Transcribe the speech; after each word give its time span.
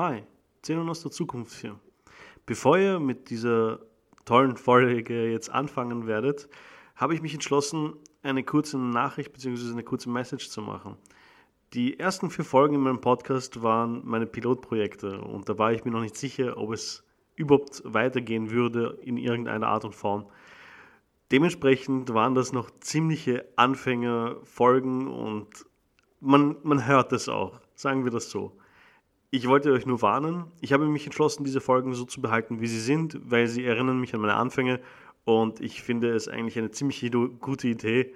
Hi, 0.00 0.22
Zenon 0.62 0.88
aus 0.90 1.02
der 1.02 1.10
Zukunft 1.10 1.60
hier. 1.60 1.76
Bevor 2.46 2.78
ihr 2.78 3.00
mit 3.00 3.30
dieser 3.30 3.80
tollen 4.26 4.56
Folge 4.56 5.28
jetzt 5.28 5.50
anfangen 5.50 6.06
werdet, 6.06 6.48
habe 6.94 7.16
ich 7.16 7.20
mich 7.20 7.34
entschlossen, 7.34 7.94
eine 8.22 8.44
kurze 8.44 8.78
Nachricht 8.78 9.32
bzw. 9.32 9.72
eine 9.72 9.82
kurze 9.82 10.08
Message 10.08 10.50
zu 10.50 10.62
machen. 10.62 10.96
Die 11.72 11.98
ersten 11.98 12.30
vier 12.30 12.44
Folgen 12.44 12.76
in 12.76 12.82
meinem 12.82 13.00
Podcast 13.00 13.60
waren 13.64 14.02
meine 14.04 14.28
Pilotprojekte 14.28 15.20
und 15.20 15.48
da 15.48 15.58
war 15.58 15.72
ich 15.72 15.84
mir 15.84 15.90
noch 15.90 16.02
nicht 16.02 16.16
sicher, 16.16 16.58
ob 16.58 16.70
es 16.70 17.02
überhaupt 17.34 17.82
weitergehen 17.84 18.52
würde 18.52 19.00
in 19.02 19.16
irgendeiner 19.16 19.66
Art 19.66 19.84
und 19.84 19.96
Form. 19.96 20.26
Dementsprechend 21.32 22.14
waren 22.14 22.36
das 22.36 22.52
noch 22.52 22.70
ziemliche 22.78 23.48
Anfängerfolgen 23.56 25.08
und 25.08 25.48
man, 26.20 26.56
man 26.62 26.86
hört 26.86 27.12
es 27.12 27.28
auch, 27.28 27.60
sagen 27.74 28.04
wir 28.04 28.12
das 28.12 28.30
so. 28.30 28.56
Ich 29.30 29.46
wollte 29.46 29.72
euch 29.72 29.84
nur 29.84 30.00
warnen. 30.00 30.50
Ich 30.60 30.72
habe 30.72 30.86
mich 30.86 31.04
entschlossen, 31.04 31.44
diese 31.44 31.60
Folgen 31.60 31.92
so 31.92 32.06
zu 32.06 32.22
behalten, 32.22 32.62
wie 32.62 32.66
sie 32.66 32.80
sind, 32.80 33.18
weil 33.30 33.46
sie 33.46 33.62
erinnern 33.64 34.00
mich 34.00 34.14
an 34.14 34.22
meine 34.22 34.34
Anfänge 34.34 34.80
und 35.24 35.60
ich 35.60 35.82
finde 35.82 36.14
es 36.14 36.28
eigentlich 36.28 36.56
eine 36.56 36.70
ziemlich 36.70 37.10
gute 37.40 37.68
Idee, 37.68 38.14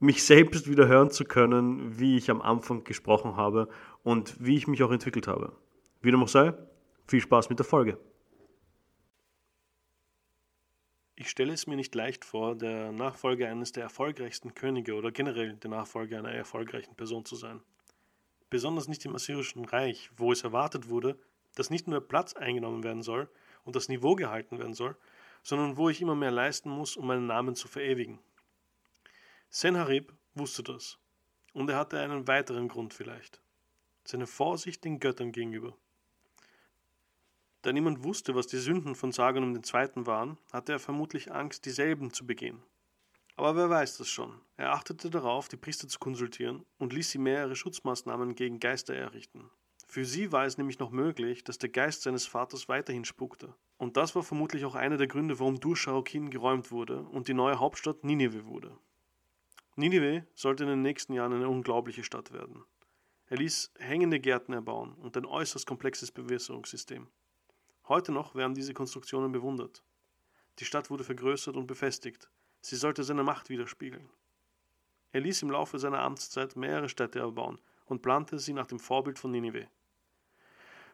mich 0.00 0.24
selbst 0.24 0.68
wieder 0.68 0.88
hören 0.88 1.10
zu 1.10 1.24
können, 1.24 2.00
wie 2.00 2.16
ich 2.16 2.32
am 2.32 2.42
Anfang 2.42 2.82
gesprochen 2.82 3.36
habe 3.36 3.68
und 4.02 4.44
wie 4.44 4.56
ich 4.56 4.66
mich 4.66 4.82
auch 4.82 4.90
entwickelt 4.90 5.28
habe. 5.28 5.52
Wie 6.02 6.10
dem 6.10 6.22
auch 6.22 6.28
sei, 6.28 6.52
viel 7.06 7.20
Spaß 7.20 7.48
mit 7.50 7.60
der 7.60 7.66
Folge. 7.66 7.96
Ich 11.14 11.30
stelle 11.30 11.52
es 11.52 11.68
mir 11.68 11.76
nicht 11.76 11.94
leicht 11.94 12.24
vor, 12.24 12.56
der 12.56 12.90
Nachfolger 12.90 13.48
eines 13.48 13.70
der 13.70 13.84
erfolgreichsten 13.84 14.54
Könige 14.54 14.94
oder 14.94 15.12
generell 15.12 15.52
der 15.52 15.70
Nachfolger 15.70 16.18
einer 16.18 16.32
erfolgreichen 16.32 16.96
Person 16.96 17.24
zu 17.24 17.36
sein 17.36 17.60
besonders 18.50 18.88
nicht 18.88 19.04
im 19.04 19.14
Assyrischen 19.14 19.64
Reich, 19.64 20.10
wo 20.16 20.32
es 20.32 20.42
erwartet 20.42 20.88
wurde, 20.88 21.18
dass 21.54 21.70
nicht 21.70 21.86
nur 21.86 22.00
der 22.00 22.06
Platz 22.06 22.34
eingenommen 22.34 22.82
werden 22.82 23.02
soll 23.02 23.28
und 23.64 23.76
das 23.76 23.88
Niveau 23.88 24.14
gehalten 24.14 24.58
werden 24.58 24.74
soll, 24.74 24.96
sondern 25.42 25.76
wo 25.76 25.88
ich 25.88 26.00
immer 26.00 26.14
mehr 26.14 26.30
leisten 26.30 26.70
muss, 26.70 26.96
um 26.96 27.06
meinen 27.06 27.26
Namen 27.26 27.54
zu 27.54 27.68
verewigen. 27.68 28.18
Senharib 29.48 30.12
wusste 30.34 30.62
das, 30.62 30.98
und 31.52 31.70
er 31.70 31.76
hatte 31.76 31.98
einen 31.98 32.28
weiteren 32.28 32.68
Grund 32.68 32.94
vielleicht, 32.94 33.40
seine 34.04 34.26
Vorsicht 34.26 34.84
den 34.84 35.00
Göttern 35.00 35.32
gegenüber. 35.32 35.76
Da 37.62 37.72
niemand 37.72 38.04
wusste, 38.04 38.34
was 38.34 38.46
die 38.46 38.58
Sünden 38.58 38.94
von 38.94 39.12
Sargon 39.12 39.62
Zweiten 39.62 40.06
waren, 40.06 40.38
hatte 40.52 40.72
er 40.72 40.78
vermutlich 40.78 41.32
Angst, 41.32 41.66
dieselben 41.66 42.12
zu 42.12 42.26
begehen. 42.26 42.62
Aber 43.40 43.56
wer 43.56 43.70
weiß 43.70 43.96
das 43.96 44.10
schon? 44.10 44.38
Er 44.58 44.74
achtete 44.74 45.08
darauf, 45.08 45.48
die 45.48 45.56
Priester 45.56 45.88
zu 45.88 45.98
konsultieren 45.98 46.66
und 46.76 46.92
ließ 46.92 47.08
sie 47.10 47.16
mehrere 47.16 47.56
Schutzmaßnahmen 47.56 48.34
gegen 48.34 48.60
Geister 48.60 48.94
errichten. 48.94 49.48
Für 49.88 50.04
sie 50.04 50.30
war 50.30 50.44
es 50.44 50.58
nämlich 50.58 50.78
noch 50.78 50.90
möglich, 50.90 51.42
dass 51.42 51.56
der 51.56 51.70
Geist 51.70 52.02
seines 52.02 52.26
Vaters 52.26 52.68
weiterhin 52.68 53.06
spukte. 53.06 53.54
Und 53.78 53.96
das 53.96 54.14
war 54.14 54.22
vermutlich 54.22 54.66
auch 54.66 54.74
einer 54.74 54.98
der 54.98 55.06
Gründe, 55.06 55.38
warum 55.40 55.58
Dur-Sharokin 55.58 56.28
geräumt 56.28 56.70
wurde 56.70 57.00
und 57.00 57.28
die 57.28 57.32
neue 57.32 57.58
Hauptstadt 57.58 58.04
Ninive 58.04 58.44
wurde. 58.44 58.76
Ninive 59.74 60.26
sollte 60.34 60.64
in 60.64 60.68
den 60.68 60.82
nächsten 60.82 61.14
Jahren 61.14 61.32
eine 61.32 61.48
unglaubliche 61.48 62.04
Stadt 62.04 62.34
werden. 62.34 62.62
Er 63.24 63.38
ließ 63.38 63.72
hängende 63.78 64.20
Gärten 64.20 64.52
erbauen 64.52 64.92
und 64.96 65.16
ein 65.16 65.24
äußerst 65.24 65.66
komplexes 65.66 66.12
Bewässerungssystem. 66.12 67.06
Heute 67.88 68.12
noch 68.12 68.34
werden 68.34 68.52
diese 68.52 68.74
Konstruktionen 68.74 69.32
bewundert. 69.32 69.82
Die 70.58 70.66
Stadt 70.66 70.90
wurde 70.90 71.04
vergrößert 71.04 71.56
und 71.56 71.66
befestigt, 71.66 72.28
Sie 72.60 72.76
sollte 72.76 73.04
seine 73.04 73.22
Macht 73.22 73.48
widerspiegeln. 73.48 74.08
Er 75.12 75.20
ließ 75.20 75.42
im 75.42 75.50
Laufe 75.50 75.78
seiner 75.78 76.00
Amtszeit 76.00 76.56
mehrere 76.56 76.88
Städte 76.88 77.18
erbauen 77.18 77.60
und 77.86 78.02
plante 78.02 78.38
sie 78.38 78.52
nach 78.52 78.66
dem 78.66 78.78
Vorbild 78.78 79.18
von 79.18 79.30
Ninive. 79.30 79.68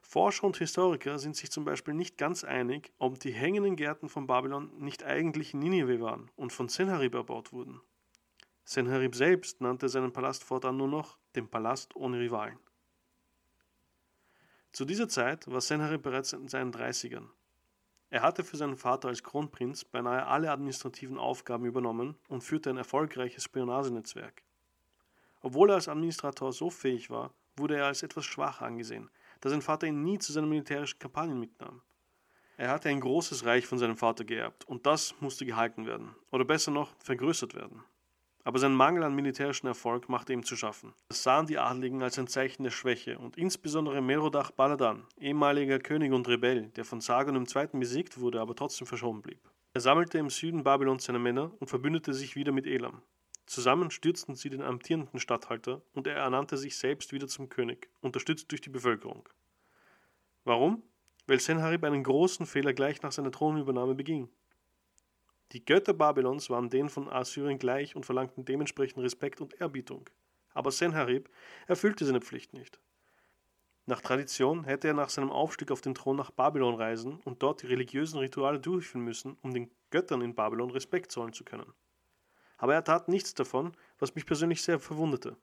Forscher 0.00 0.44
und 0.44 0.56
Historiker 0.56 1.18
sind 1.18 1.36
sich 1.36 1.50
zum 1.50 1.64
Beispiel 1.64 1.92
nicht 1.92 2.16
ganz 2.16 2.44
einig, 2.44 2.92
ob 2.98 3.18
die 3.18 3.32
hängenden 3.32 3.76
Gärten 3.76 4.08
von 4.08 4.26
Babylon 4.26 4.70
nicht 4.78 5.02
eigentlich 5.02 5.52
in 5.52 5.60
Ninive 5.60 6.00
waren 6.00 6.30
und 6.36 6.52
von 6.52 6.68
Senharib 6.68 7.14
erbaut 7.14 7.52
wurden. 7.52 7.80
Senharib 8.64 9.14
selbst 9.14 9.60
nannte 9.60 9.88
seinen 9.88 10.12
Palast 10.12 10.44
fortan 10.44 10.76
nur 10.76 10.88
noch 10.88 11.18
den 11.34 11.48
Palast 11.48 11.94
ohne 11.96 12.20
Rivalen. 12.20 12.58
Zu 14.72 14.84
dieser 14.84 15.08
Zeit 15.08 15.50
war 15.50 15.60
Senharib 15.60 16.02
bereits 16.02 16.32
in 16.32 16.48
seinen 16.48 16.72
30ern 16.72 17.28
er 18.16 18.22
hatte 18.22 18.44
für 18.44 18.56
seinen 18.56 18.78
Vater 18.78 19.08
als 19.08 19.22
Kronprinz 19.22 19.84
beinahe 19.84 20.26
alle 20.26 20.50
administrativen 20.50 21.18
Aufgaben 21.18 21.66
übernommen 21.66 22.16
und 22.28 22.42
führte 22.42 22.70
ein 22.70 22.78
erfolgreiches 22.78 23.44
Spionagenetzwerk. 23.44 24.42
Obwohl 25.42 25.68
er 25.68 25.74
als 25.74 25.86
Administrator 25.86 26.50
so 26.50 26.70
fähig 26.70 27.10
war, 27.10 27.34
wurde 27.58 27.76
er 27.76 27.84
als 27.84 28.02
etwas 28.02 28.24
schwach 28.24 28.62
angesehen, 28.62 29.10
da 29.42 29.50
sein 29.50 29.60
Vater 29.60 29.86
ihn 29.86 30.02
nie 30.02 30.18
zu 30.18 30.32
seinen 30.32 30.48
militärischen 30.48 30.98
Kampagnen 30.98 31.38
mitnahm. 31.38 31.82
Er 32.56 32.70
hatte 32.70 32.88
ein 32.88 33.02
großes 33.02 33.44
Reich 33.44 33.66
von 33.66 33.76
seinem 33.76 33.98
Vater 33.98 34.24
geerbt 34.24 34.64
und 34.64 34.86
das 34.86 35.14
musste 35.20 35.44
gehalten 35.44 35.84
werden, 35.84 36.16
oder 36.30 36.46
besser 36.46 36.70
noch 36.70 36.96
vergrößert 37.00 37.54
werden. 37.54 37.84
Aber 38.46 38.60
sein 38.60 38.76
Mangel 38.76 39.02
an 39.02 39.16
militärischen 39.16 39.66
Erfolg 39.66 40.08
machte 40.08 40.32
ihm 40.32 40.44
zu 40.44 40.54
schaffen. 40.54 40.94
Das 41.08 41.24
sahen 41.24 41.48
die 41.48 41.58
Adligen 41.58 42.00
als 42.04 42.16
ein 42.16 42.28
Zeichen 42.28 42.62
der 42.62 42.70
Schwäche 42.70 43.18
und 43.18 43.36
insbesondere 43.36 44.00
Merodach 44.00 44.52
Baladan, 44.52 45.04
ehemaliger 45.18 45.80
König 45.80 46.12
und 46.12 46.28
Rebell, 46.28 46.68
der 46.76 46.84
von 46.84 47.00
Sargon 47.00 47.34
II. 47.34 47.68
besiegt 47.72 48.20
wurde, 48.20 48.40
aber 48.40 48.54
trotzdem 48.54 48.86
verschoben 48.86 49.20
blieb. 49.20 49.40
Er 49.74 49.80
sammelte 49.80 50.18
im 50.18 50.30
Süden 50.30 50.62
Babylons 50.62 51.06
seine 51.06 51.18
Männer 51.18 51.50
und 51.58 51.66
verbündete 51.66 52.14
sich 52.14 52.36
wieder 52.36 52.52
mit 52.52 52.68
Elam. 52.68 53.02
Zusammen 53.46 53.90
stürzten 53.90 54.36
sie 54.36 54.48
den 54.48 54.62
amtierenden 54.62 55.18
Statthalter 55.18 55.82
und 55.94 56.06
er 56.06 56.14
ernannte 56.14 56.56
sich 56.56 56.76
selbst 56.76 57.12
wieder 57.12 57.26
zum 57.26 57.48
König, 57.48 57.90
unterstützt 58.00 58.52
durch 58.52 58.60
die 58.60 58.70
Bevölkerung. 58.70 59.28
Warum? 60.44 60.84
Weil 61.26 61.40
Senharib 61.40 61.82
einen 61.82 62.04
großen 62.04 62.46
Fehler 62.46 62.74
gleich 62.74 63.02
nach 63.02 63.10
seiner 63.10 63.32
Thronübernahme 63.32 63.96
beging. 63.96 64.28
Die 65.52 65.64
Götter 65.64 65.94
Babylons 65.94 66.50
waren 66.50 66.70
denen 66.70 66.88
von 66.88 67.08
Assyrien 67.08 67.58
gleich 67.58 67.94
und 67.94 68.04
verlangten 68.04 68.44
dementsprechend 68.44 69.02
Respekt 69.02 69.40
und 69.40 69.54
Erbietung. 69.60 70.08
Aber 70.54 70.70
Senharib 70.70 71.30
erfüllte 71.66 72.04
seine 72.04 72.20
Pflicht 72.20 72.52
nicht. 72.52 72.80
Nach 73.88 74.00
Tradition 74.00 74.64
hätte 74.64 74.88
er 74.88 74.94
nach 74.94 75.10
seinem 75.10 75.30
Aufstieg 75.30 75.70
auf 75.70 75.80
den 75.80 75.94
Thron 75.94 76.16
nach 76.16 76.32
Babylon 76.32 76.74
reisen 76.74 77.20
und 77.24 77.42
dort 77.42 77.62
die 77.62 77.68
religiösen 77.68 78.18
Rituale 78.18 78.58
durchführen 78.58 79.04
müssen, 79.04 79.38
um 79.42 79.54
den 79.54 79.70
Göttern 79.90 80.22
in 80.22 80.34
Babylon 80.34 80.70
Respekt 80.70 81.12
zollen 81.12 81.32
zu 81.32 81.44
können. 81.44 81.72
Aber 82.58 82.74
er 82.74 82.82
tat 82.82 83.06
nichts 83.06 83.34
davon, 83.34 83.76
was 84.00 84.16
mich 84.16 84.26
persönlich 84.26 84.62
sehr 84.62 84.80
verwunderte. 84.80 85.36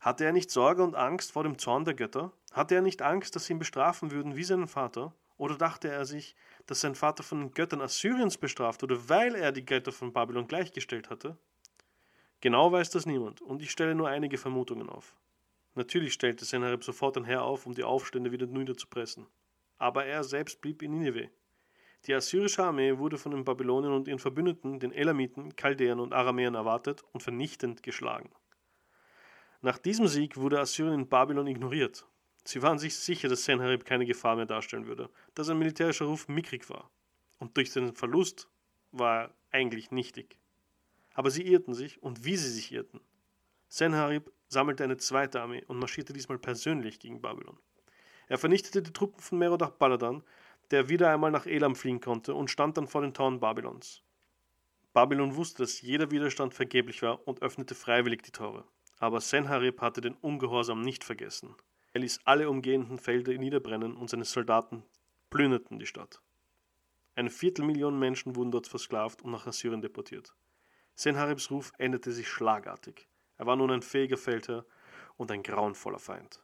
Hatte 0.00 0.24
er 0.24 0.32
nicht 0.32 0.50
Sorge 0.50 0.82
und 0.82 0.94
Angst 0.94 1.32
vor 1.32 1.42
dem 1.42 1.58
Zorn 1.58 1.86
der 1.86 1.94
Götter? 1.94 2.32
Hatte 2.52 2.74
er 2.74 2.82
nicht 2.82 3.00
Angst, 3.00 3.34
dass 3.34 3.46
sie 3.46 3.54
ihn 3.54 3.58
bestrafen 3.58 4.10
würden 4.10 4.36
wie 4.36 4.44
seinen 4.44 4.68
Vater? 4.68 5.14
Oder 5.38 5.56
dachte 5.56 5.88
er 5.88 6.04
sich, 6.04 6.34
dass 6.68 6.82
sein 6.82 6.94
Vater 6.94 7.22
von 7.22 7.40
den 7.40 7.50
Göttern 7.50 7.80
Assyriens 7.80 8.36
bestraft 8.36 8.82
wurde, 8.82 9.08
weil 9.08 9.34
er 9.34 9.52
die 9.52 9.64
Götter 9.64 9.90
von 9.90 10.12
Babylon 10.12 10.46
gleichgestellt 10.46 11.08
hatte? 11.08 11.36
Genau 12.42 12.70
weiß 12.70 12.90
das 12.90 13.06
niemand, 13.06 13.40
und 13.40 13.62
ich 13.62 13.70
stelle 13.70 13.94
nur 13.94 14.08
einige 14.08 14.36
Vermutungen 14.36 14.88
auf. 14.88 15.16
Natürlich 15.74 16.12
stellte 16.12 16.44
Sennacherib 16.44 16.84
sofort 16.84 17.16
ein 17.16 17.24
Heer 17.24 17.42
auf, 17.42 17.66
um 17.66 17.74
die 17.74 17.84
Aufstände 17.84 18.32
wieder 18.32 18.46
niederzupressen. 18.46 19.26
Aber 19.78 20.04
er 20.04 20.22
selbst 20.22 20.60
blieb 20.60 20.82
in 20.82 20.92
Nineveh. 20.92 21.30
Die 22.06 22.14
assyrische 22.14 22.62
Armee 22.62 22.98
wurde 22.98 23.16
von 23.16 23.32
den 23.32 23.44
Babyloniern 23.44 23.94
und 23.94 24.06
ihren 24.06 24.18
Verbündeten, 24.18 24.78
den 24.78 24.92
Elamiten, 24.92 25.56
Chaldäern 25.56 26.00
und 26.00 26.12
Aramäern 26.12 26.54
erwartet 26.54 27.02
und 27.12 27.22
vernichtend 27.22 27.82
geschlagen. 27.82 28.30
Nach 29.62 29.78
diesem 29.78 30.06
Sieg 30.06 30.36
wurde 30.36 30.60
Assyrien 30.60 31.00
in 31.00 31.08
Babylon 31.08 31.46
ignoriert 31.46 32.06
Sie 32.48 32.62
waren 32.62 32.78
sich 32.78 32.96
sicher, 32.96 33.28
dass 33.28 33.44
Senherib 33.44 33.84
keine 33.84 34.06
Gefahr 34.06 34.34
mehr 34.34 34.46
darstellen 34.46 34.86
würde, 34.86 35.10
da 35.34 35.44
sein 35.44 35.58
militärischer 35.58 36.06
Ruf 36.06 36.28
mickrig 36.28 36.70
war. 36.70 36.90
Und 37.36 37.54
durch 37.58 37.70
seinen 37.70 37.92
Verlust 37.92 38.48
war 38.90 39.24
er 39.24 39.34
eigentlich 39.50 39.90
nichtig. 39.90 40.38
Aber 41.12 41.30
sie 41.30 41.42
irrten 41.42 41.74
sich 41.74 42.02
und 42.02 42.24
wie 42.24 42.38
sie 42.38 42.48
sich 42.50 42.72
irrten. 42.72 43.02
Senherib 43.68 44.32
sammelte 44.48 44.82
eine 44.82 44.96
zweite 44.96 45.42
Armee 45.42 45.62
und 45.66 45.78
marschierte 45.78 46.14
diesmal 46.14 46.38
persönlich 46.38 46.98
gegen 46.98 47.20
Babylon. 47.20 47.58
Er 48.28 48.38
vernichtete 48.38 48.82
die 48.82 48.94
Truppen 48.94 49.20
von 49.20 49.36
Merodach 49.36 49.72
Baladan, 49.72 50.22
der 50.70 50.88
wieder 50.88 51.12
einmal 51.12 51.30
nach 51.30 51.44
Elam 51.44 51.76
fliehen 51.76 52.00
konnte 52.00 52.32
und 52.34 52.50
stand 52.50 52.78
dann 52.78 52.88
vor 52.88 53.02
den 53.02 53.12
Toren 53.12 53.40
Babylons. 53.40 54.02
Babylon 54.94 55.36
wusste, 55.36 55.64
dass 55.64 55.82
jeder 55.82 56.10
Widerstand 56.10 56.54
vergeblich 56.54 57.02
war 57.02 57.28
und 57.28 57.42
öffnete 57.42 57.74
freiwillig 57.74 58.22
die 58.22 58.32
Tore. 58.32 58.64
Aber 59.00 59.20
Senharib 59.20 59.82
hatte 59.82 60.00
den 60.00 60.14
Ungehorsam 60.14 60.80
nicht 60.80 61.04
vergessen. 61.04 61.54
Er 61.98 62.02
ließ 62.02 62.20
alle 62.22 62.48
umgehenden 62.48 62.96
Felder 62.96 63.36
niederbrennen 63.36 63.96
und 63.96 64.08
seine 64.08 64.24
Soldaten 64.24 64.84
plünderten 65.30 65.80
die 65.80 65.86
Stadt. 65.86 66.22
Eine 67.16 67.28
Viertelmillion 67.28 67.98
Menschen 67.98 68.36
wurden 68.36 68.52
dort 68.52 68.68
versklavt 68.68 69.22
und 69.22 69.32
nach 69.32 69.48
Assyrien 69.48 69.82
deportiert. 69.82 70.32
Senharibs 70.94 71.50
Ruf 71.50 71.72
änderte 71.76 72.12
sich 72.12 72.28
schlagartig. 72.28 73.08
Er 73.36 73.46
war 73.46 73.56
nun 73.56 73.72
ein 73.72 73.82
fähiger 73.82 74.16
Feldherr 74.16 74.64
und 75.16 75.32
ein 75.32 75.42
grauenvoller 75.42 75.98
Feind. 75.98 76.40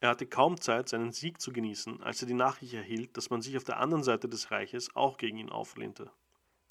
Er 0.00 0.08
hatte 0.08 0.26
kaum 0.26 0.58
Zeit, 0.58 0.88
seinen 0.88 1.12
Sieg 1.12 1.38
zu 1.38 1.52
genießen, 1.52 2.02
als 2.02 2.22
er 2.22 2.28
die 2.28 2.32
Nachricht 2.32 2.72
erhielt, 2.72 3.14
dass 3.18 3.28
man 3.28 3.42
sich 3.42 3.58
auf 3.58 3.64
der 3.64 3.80
anderen 3.80 4.04
Seite 4.04 4.26
des 4.26 4.50
Reiches 4.50 4.96
auch 4.96 5.18
gegen 5.18 5.36
ihn 5.36 5.50
auflehnte. 5.50 6.10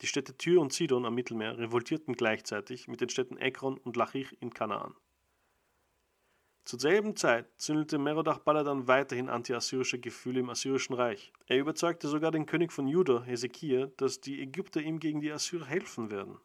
Die 0.02 0.08
Städte 0.08 0.36
Tyr 0.36 0.60
und 0.60 0.74
Sidon 0.74 1.06
am 1.06 1.14
Mittelmeer 1.14 1.60
revoltierten 1.60 2.16
gleichzeitig 2.16 2.88
mit 2.88 3.00
den 3.00 3.10
Städten 3.10 3.38
Ekron 3.38 3.78
und 3.78 3.96
Lachich 3.96 4.36
in 4.42 4.52
Kanaan. 4.52 4.96
Zur 6.68 6.82
selben 6.82 7.16
Zeit 7.16 7.46
zündelte 7.56 7.98
Merodach 7.98 8.40
Baladan 8.40 8.90
weiterhin 8.90 9.30
anti-assyrische 9.30 10.00
Gefühle 10.00 10.42
im 10.42 10.50
assyrischen 10.50 10.96
Reich. 10.96 11.32
Er 11.46 11.60
überzeugte 11.60 12.10
sogar 12.10 12.30
den 12.32 12.46
König 12.46 12.74
von 12.74 12.90
Juda, 12.90 13.24
Hesekiah, 13.24 13.88
dass 13.96 14.20
die 14.20 14.42
Ägypter 14.42 14.82
ihm 14.82 15.00
gegen 15.00 15.22
die 15.22 15.32
Assyrer 15.32 15.64
helfen 15.64 16.12
werden. 16.12 16.42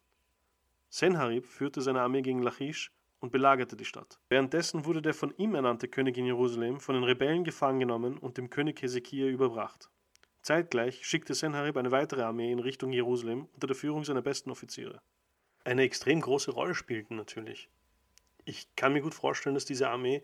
Senharib 0.90 1.44
führte 1.44 1.82
seine 1.82 2.02
Armee 2.02 2.22
gegen 2.22 2.40
Lachish 2.40 2.92
und 3.18 3.32
belagerte 3.32 3.74
die 3.76 3.84
Stadt. 3.84 4.20
Währenddessen 4.28 4.84
wurde 4.84 5.02
der 5.02 5.12
von 5.12 5.34
ihm 5.38 5.56
ernannte 5.56 5.88
König 5.88 6.16
in 6.16 6.26
Jerusalem 6.26 6.78
von 6.78 6.94
den 6.94 7.02
Rebellen 7.02 7.42
gefangen 7.42 7.80
genommen 7.80 8.16
und 8.16 8.38
dem 8.38 8.48
König 8.48 8.80
Hesekiah 8.80 9.26
überbracht. 9.26 9.90
Zeitgleich 10.42 11.04
schickte 11.04 11.34
Senharib 11.34 11.76
eine 11.76 11.90
weitere 11.90 12.22
Armee 12.22 12.52
in 12.52 12.60
Richtung 12.60 12.92
Jerusalem 12.92 13.48
unter 13.54 13.66
der 13.66 13.74
Führung 13.74 14.04
seiner 14.04 14.22
besten 14.22 14.52
Offiziere. 14.52 15.02
Eine 15.64 15.82
extrem 15.82 16.20
große 16.20 16.52
Rolle 16.52 16.76
spielten 16.76 17.16
natürlich 17.16 17.68
ich 18.44 18.74
kann 18.76 18.92
mir 18.92 19.02
gut 19.02 19.14
vorstellen, 19.14 19.54
dass 19.54 19.64
diese 19.64 19.88
Armee 19.88 20.22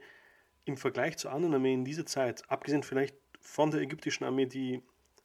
im 0.65 0.77
Vergleich 0.77 1.17
zu 1.17 1.29
anderen 1.29 1.55
Armeen 1.55 1.81
in 1.81 1.85
dieser 1.85 2.07
Zeit, 2.07 2.43
abgesehen 2.51 2.83
vielleicht 2.83 3.17
von 3.41 3.71
der 3.71 3.81
ägyptischen 3.81 4.25
Armee, 4.27 4.47
die 4.47 4.83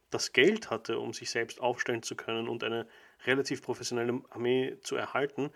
das 0.10 0.32
Geld 0.32 0.70
hatte, 0.70 1.00
um 1.00 1.14
sich 1.14 1.30
selbst 1.30 1.60
aufstellen 1.60 2.04
zu 2.04 2.16
können 2.16 2.48
und 2.48 2.64
eine 2.64 2.88
relativ 3.26 3.62
professionelle 3.62 4.22
Armee 4.30 4.78
zu 4.82 4.96
erhalten, 4.96 5.50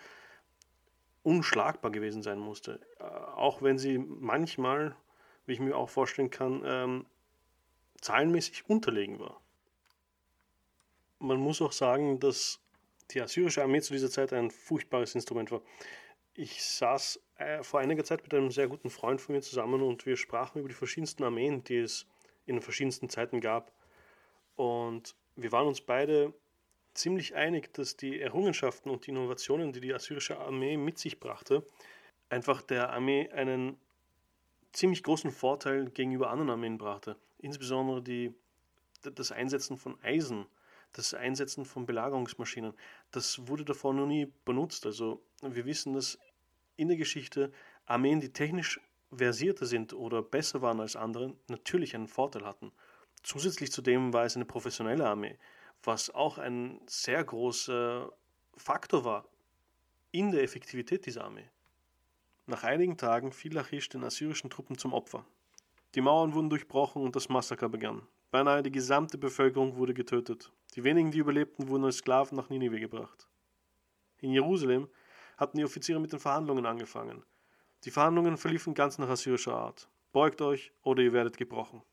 unschlagbar 1.23 1.91
gewesen 1.91 2.23
sein 2.23 2.39
musste. 2.39 2.79
Äh, 2.99 3.03
auch 3.03 3.61
wenn 3.61 3.77
sie 3.77 3.97
manchmal, 3.97 4.95
wie 5.45 5.53
ich 5.53 5.59
mir 5.59 5.75
auch 5.75 5.89
vorstellen 5.89 6.31
kann, 6.31 6.63
ähm, 6.65 7.05
zahlenmäßig 8.01 8.69
unterlegen 8.69 9.19
war. 9.19 9.41
Man 11.19 11.37
muss 11.37 11.61
auch 11.61 11.71
sagen, 11.71 12.19
dass 12.19 12.59
die 13.11 13.21
assyrische 13.21 13.63
Armee 13.63 13.81
zu 13.81 13.93
dieser 13.93 14.09
Zeit 14.09 14.33
ein 14.33 14.51
furchtbares 14.51 15.15
Instrument 15.15 15.51
war. 15.51 15.61
Ich 16.33 16.63
saß 16.63 17.19
äh, 17.37 17.63
vor 17.63 17.79
einiger 17.79 18.03
Zeit 18.03 18.23
mit 18.23 18.33
einem 18.33 18.51
sehr 18.51 18.67
guten 18.67 18.89
Freund 18.89 19.21
von 19.21 19.35
mir 19.35 19.41
zusammen 19.41 19.81
und 19.81 20.05
wir 20.05 20.17
sprachen 20.17 20.59
über 20.59 20.69
die 20.69 20.75
verschiedensten 20.75 21.23
Armeen, 21.23 21.63
die 21.63 21.77
es 21.77 22.05
in 22.45 22.55
den 22.55 22.61
verschiedensten 22.61 23.09
Zeiten 23.09 23.41
gab. 23.41 23.71
Und 24.55 25.15
wir 25.35 25.51
waren 25.51 25.67
uns 25.67 25.81
beide 25.81 26.33
ziemlich 26.93 27.35
einig, 27.35 27.73
dass 27.73 27.95
die 27.95 28.19
Errungenschaften 28.19 28.89
und 28.89 29.05
die 29.05 29.11
Innovationen, 29.11 29.71
die 29.71 29.81
die 29.81 29.93
assyrische 29.93 30.39
Armee 30.39 30.77
mit 30.77 30.97
sich 30.97 31.19
brachte, 31.19 31.65
einfach 32.29 32.61
der 32.61 32.91
Armee 32.91 33.29
einen 33.29 33.77
ziemlich 34.73 35.03
großen 35.03 35.31
Vorteil 35.31 35.89
gegenüber 35.89 36.29
anderen 36.29 36.49
Armeen 36.49 36.77
brachte. 36.77 37.17
Insbesondere 37.37 38.01
die, 38.01 38.33
das 39.01 39.31
Einsetzen 39.31 39.77
von 39.77 39.97
Eisen, 40.01 40.47
das 40.93 41.13
Einsetzen 41.13 41.65
von 41.65 41.85
Belagerungsmaschinen. 41.85 42.73
Das 43.11 43.47
wurde 43.47 43.65
davor 43.65 43.93
noch 43.93 44.07
nie 44.07 44.31
benutzt. 44.45 44.85
Also 44.85 45.21
wir 45.41 45.65
wissen, 45.65 45.93
dass 45.93 46.17
in 46.77 46.87
der 46.87 46.97
Geschichte 46.97 47.51
Armeen, 47.85 48.19
die 48.19 48.31
technisch 48.31 48.79
versierter 49.11 49.65
sind 49.65 49.93
oder 49.93 50.21
besser 50.21 50.61
waren 50.61 50.79
als 50.79 50.95
andere, 50.95 51.35
natürlich 51.47 51.95
einen 51.95 52.07
Vorteil 52.07 52.45
hatten. 52.45 52.71
Zusätzlich 53.23 53.71
zu 53.71 53.81
dem 53.81 54.13
war 54.13 54.25
es 54.25 54.35
eine 54.35 54.45
professionelle 54.45 55.07
Armee, 55.07 55.37
was 55.83 56.09
auch 56.09 56.37
ein 56.37 56.79
sehr 56.85 57.23
großer 57.23 58.11
Faktor 58.55 59.03
war 59.03 59.25
in 60.11 60.31
der 60.31 60.43
Effektivität 60.43 61.05
dieser 61.05 61.25
Armee. 61.25 61.49
Nach 62.45 62.63
einigen 62.63 62.97
Tagen 62.97 63.31
fiel 63.31 63.53
Lachish 63.53 63.89
den 63.89 64.03
assyrischen 64.03 64.49
Truppen 64.49 64.77
zum 64.77 64.93
Opfer. 64.93 65.25
Die 65.95 66.01
Mauern 66.01 66.33
wurden 66.33 66.49
durchbrochen 66.49 67.01
und 67.01 67.15
das 67.15 67.29
Massaker 67.29 67.69
begann. 67.69 68.07
Beinahe 68.31 68.63
die 68.63 68.71
gesamte 68.71 69.17
Bevölkerung 69.17 69.77
wurde 69.77 69.93
getötet. 69.93 70.51
Die 70.75 70.83
wenigen, 70.83 71.11
die 71.11 71.19
überlebten, 71.19 71.67
wurden 71.67 71.85
als 71.85 71.97
Sklaven 71.97 72.37
nach 72.37 72.49
Ninive 72.49 72.79
gebracht. 72.79 73.27
In 74.19 74.31
Jerusalem 74.31 74.87
hatten 75.37 75.57
die 75.57 75.63
Offiziere 75.63 75.99
mit 75.99 76.11
den 76.11 76.19
Verhandlungen 76.19 76.65
angefangen. 76.65 77.23
Die 77.85 77.91
Verhandlungen 77.91 78.37
verliefen 78.37 78.73
ganz 78.73 78.97
nach 78.97 79.09
assyrischer 79.09 79.53
Art. 79.53 79.89
Beugt 80.11 80.41
euch 80.41 80.73
oder 80.81 81.03
ihr 81.03 81.13
werdet 81.13 81.37
gebrochen. 81.37 81.83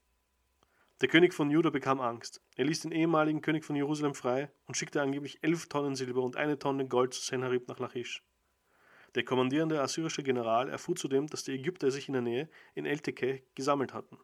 Der 1.01 1.09
König 1.09 1.35
von 1.35 1.51
Juda 1.51 1.71
bekam 1.71 2.01
Angst. 2.01 2.41
Er 2.57 2.65
ließ 2.65 2.81
den 2.81 2.93
ehemaligen 2.93 3.41
König 3.43 3.65
von 3.65 3.77
Jerusalem 3.77 4.15
frei 4.15 4.51
und 4.67 4.77
schickte 4.77 5.03
angeblich 5.03 5.39
elf 5.43 5.69
Tonnen 5.69 5.97
Silber 5.97 6.23
und 6.23 6.37
eine 6.37 6.59
Tonne 6.59 6.89
Gold 6.89 7.13
zu 7.13 7.21
Senharib 7.21 7.69
nach 7.69 7.81
Lachish. 7.81 8.23
Der 9.15 9.25
kommandierende 9.25 9.81
assyrische 9.81 10.23
General 10.23 10.69
erfuhr 10.69 10.97
zudem, 10.97 11.27
dass 11.27 11.45
die 11.45 11.53
Ägypter 11.53 11.91
sich 11.91 12.09
in 12.09 12.15
der 12.15 12.23
Nähe 12.23 12.49
in 12.75 12.87
El-Tekeh 12.87 13.43
gesammelt 13.55 13.93
hatten. 13.93 14.19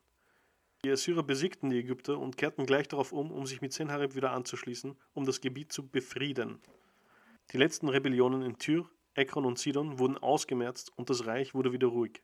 Die 0.85 0.91
Assyrer 0.91 1.23
besiegten 1.23 1.71
die 1.71 1.79
Ägypter 1.79 2.19
und 2.19 2.39
kehrten 2.39 2.65
gleich 2.65 2.89
darauf 2.89 3.13
um, 3.13 3.31
um 3.31 3.47
sich 3.47 3.61
mit 3.61 3.73
Senharib 3.73 4.15
wieder 4.15 4.33
anzuschließen, 4.33 4.97
um 5.13 5.27
das 5.27 5.41
Gebiet 5.41 5.73
zu 5.73 5.87
befrieden. 5.87 6.61
Die 7.53 7.59
letzten 7.59 7.89
Rebellionen 7.89 8.43
in 8.43 8.59
Tyr, 8.59 8.89
Ekron 9.15 9.45
und 9.45 9.59
Sidon 9.59 9.99
wurden 9.99 10.19
ausgemerzt 10.19 10.93
und 10.97 11.11
das 11.11 11.27
Reich 11.27 11.55
wurde 11.55 11.73
wieder 11.73 11.89
ruhig. 11.89 12.23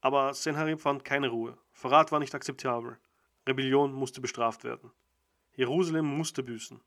Aber 0.00 0.34
Senharib 0.34 0.80
fand 0.80 1.04
keine 1.04 1.28
Ruhe. 1.28 1.56
Verrat 1.72 2.12
war 2.12 2.20
nicht 2.20 2.34
akzeptabel. 2.34 2.98
Rebellion 3.46 3.92
musste 3.92 4.20
bestraft 4.20 4.64
werden. 4.64 4.90
Jerusalem 5.56 6.06
musste 6.06 6.42
büßen. 6.42 6.80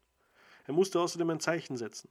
Er 0.65 0.73
musste 0.73 0.99
außerdem 0.99 1.29
ein 1.29 1.39
Zeichen 1.39 1.77
setzen. 1.77 2.09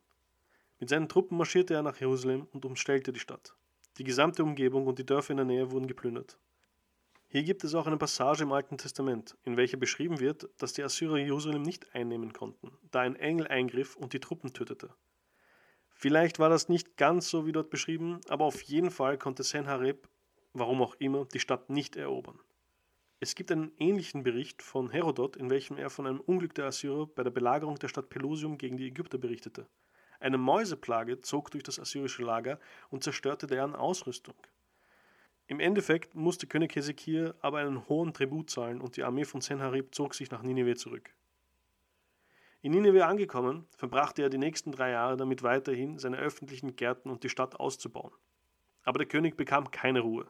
Mit 0.78 0.88
seinen 0.88 1.08
Truppen 1.08 1.36
marschierte 1.36 1.74
er 1.74 1.82
nach 1.82 2.00
Jerusalem 2.00 2.46
und 2.52 2.64
umstellte 2.64 3.12
die 3.12 3.20
Stadt. 3.20 3.54
Die 3.98 4.04
gesamte 4.04 4.42
Umgebung 4.42 4.86
und 4.86 4.98
die 4.98 5.06
Dörfer 5.06 5.32
in 5.32 5.38
der 5.38 5.46
Nähe 5.46 5.70
wurden 5.70 5.86
geplündert. 5.86 6.38
Hier 7.28 7.42
gibt 7.42 7.64
es 7.64 7.74
auch 7.74 7.86
eine 7.86 7.96
Passage 7.96 8.44
im 8.44 8.52
Alten 8.52 8.78
Testament, 8.78 9.36
in 9.44 9.56
welcher 9.56 9.76
beschrieben 9.76 10.20
wird, 10.20 10.48
dass 10.58 10.74
die 10.74 10.82
Assyrer 10.82 11.18
Jerusalem 11.18 11.62
nicht 11.62 11.94
einnehmen 11.94 12.32
konnten, 12.32 12.70
da 12.90 13.00
ein 13.00 13.16
Engel 13.16 13.48
eingriff 13.48 13.96
und 13.96 14.12
die 14.12 14.20
Truppen 14.20 14.52
tötete. 14.52 14.90
Vielleicht 15.98 16.38
war 16.38 16.50
das 16.50 16.68
nicht 16.68 16.98
ganz 16.98 17.30
so 17.30 17.46
wie 17.46 17.52
dort 17.52 17.70
beschrieben, 17.70 18.20
aber 18.28 18.44
auf 18.44 18.60
jeden 18.60 18.90
Fall 18.90 19.16
konnte 19.16 19.42
Senhareb, 19.42 20.06
warum 20.52 20.82
auch 20.82 20.94
immer, 20.98 21.24
die 21.24 21.40
Stadt 21.40 21.70
nicht 21.70 21.96
erobern. 21.96 22.38
Es 23.18 23.34
gibt 23.34 23.50
einen 23.50 23.72
ähnlichen 23.78 24.22
Bericht 24.22 24.60
von 24.60 24.90
Herodot, 24.90 25.36
in 25.36 25.48
welchem 25.48 25.78
er 25.78 25.88
von 25.88 26.06
einem 26.06 26.20
Unglück 26.20 26.54
der 26.54 26.66
Assyrer 26.66 27.06
bei 27.06 27.22
der 27.22 27.30
Belagerung 27.30 27.78
der 27.78 27.88
Stadt 27.88 28.10
Pelusium 28.10 28.58
gegen 28.58 28.76
die 28.76 28.88
Ägypter 28.88 29.16
berichtete. 29.16 29.66
Eine 30.20 30.36
Mäuseplage 30.36 31.22
zog 31.22 31.50
durch 31.50 31.64
das 31.64 31.80
assyrische 31.80 32.22
Lager 32.22 32.60
und 32.90 33.02
zerstörte 33.02 33.46
deren 33.46 33.74
Ausrüstung. 33.74 34.36
Im 35.46 35.60
Endeffekt 35.60 36.14
musste 36.14 36.46
König 36.46 36.76
Hesekiah 36.76 37.32
aber 37.40 37.60
einen 37.60 37.88
hohen 37.88 38.12
Tribut 38.12 38.50
zahlen 38.50 38.82
und 38.82 38.98
die 38.98 39.02
Armee 39.02 39.24
von 39.24 39.40
Senharib 39.40 39.94
zog 39.94 40.14
sich 40.14 40.30
nach 40.30 40.42
Ninive 40.42 40.76
zurück. 40.76 41.15
In 42.66 42.72
Nineveh 42.72 43.02
angekommen, 43.02 43.68
verbrachte 43.76 44.22
er 44.22 44.28
die 44.28 44.38
nächsten 44.38 44.72
drei 44.72 44.90
Jahre 44.90 45.16
damit 45.16 45.44
weiterhin, 45.44 46.00
seine 46.00 46.16
öffentlichen 46.16 46.74
Gärten 46.74 47.10
und 47.10 47.22
die 47.22 47.28
Stadt 47.28 47.60
auszubauen. 47.60 48.10
Aber 48.82 48.98
der 48.98 49.06
König 49.06 49.36
bekam 49.36 49.70
keine 49.70 50.00
Ruhe. 50.00 50.26